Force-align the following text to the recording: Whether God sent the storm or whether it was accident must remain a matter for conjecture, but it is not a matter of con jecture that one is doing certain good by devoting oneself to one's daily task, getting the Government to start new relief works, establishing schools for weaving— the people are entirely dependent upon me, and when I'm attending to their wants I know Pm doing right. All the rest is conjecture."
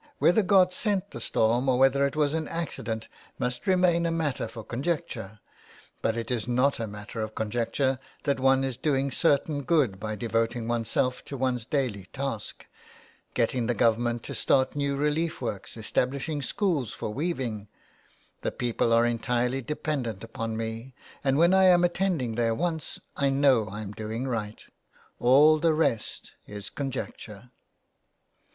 Whether 0.17 0.41
God 0.41 0.73
sent 0.73 1.11
the 1.11 1.21
storm 1.21 1.69
or 1.69 1.77
whether 1.77 2.07
it 2.07 2.15
was 2.15 2.33
accident 2.33 3.07
must 3.37 3.67
remain 3.67 4.07
a 4.07 4.11
matter 4.11 4.47
for 4.47 4.63
conjecture, 4.63 5.39
but 6.01 6.17
it 6.17 6.31
is 6.31 6.47
not 6.47 6.79
a 6.79 6.87
matter 6.87 7.21
of 7.21 7.35
con 7.35 7.51
jecture 7.51 7.99
that 8.23 8.39
one 8.39 8.63
is 8.63 8.77
doing 8.77 9.11
certain 9.11 9.61
good 9.61 9.99
by 9.99 10.15
devoting 10.15 10.67
oneself 10.67 11.23
to 11.25 11.37
one's 11.37 11.65
daily 11.65 12.05
task, 12.13 12.65
getting 13.35 13.67
the 13.67 13.75
Government 13.75 14.23
to 14.23 14.33
start 14.33 14.75
new 14.75 14.95
relief 14.95 15.39
works, 15.39 15.77
establishing 15.77 16.41
schools 16.41 16.93
for 16.93 17.13
weaving— 17.13 17.67
the 18.41 18.51
people 18.51 18.91
are 18.93 19.05
entirely 19.05 19.61
dependent 19.61 20.23
upon 20.23 20.57
me, 20.57 20.95
and 21.23 21.37
when 21.37 21.53
I'm 21.53 21.83
attending 21.83 22.33
to 22.35 22.41
their 22.41 22.55
wants 22.55 22.99
I 23.15 23.29
know 23.29 23.67
Pm 23.67 23.91
doing 23.91 24.27
right. 24.27 24.65
All 25.19 25.59
the 25.59 25.75
rest 25.75 26.31
is 26.47 26.71
conjecture." 26.71 27.51